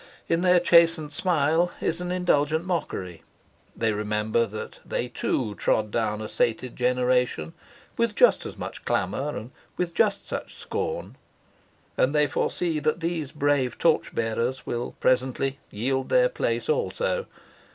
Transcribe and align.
In 0.27 0.41
their 0.41 0.59
chastened 0.59 1.13
smile 1.13 1.71
is 1.79 2.01
an 2.01 2.11
indulgent 2.11 2.65
mockery. 2.65 3.21
They 3.75 3.93
remember 3.93 4.47
that 4.47 4.79
they 4.83 5.07
too 5.09 5.53
trod 5.53 5.91
down 5.91 6.21
a 6.23 6.27
sated 6.27 6.75
generation, 6.75 7.53
with 7.97 8.15
just 8.15 8.41
such 8.41 8.83
clamor 8.83 9.37
and 9.37 9.51
with 9.77 9.93
just 9.93 10.27
such 10.27 10.55
scorn, 10.55 11.17
and 11.97 12.15
they 12.15 12.25
foresee 12.25 12.79
that 12.79 12.99
these 12.99 13.31
brave 13.31 13.77
torch 13.77 14.15
bearers 14.15 14.65
will 14.65 14.95
presently 14.99 15.59
yield 15.69 16.09
their 16.09 16.29
place 16.29 16.67
also. 16.67 17.27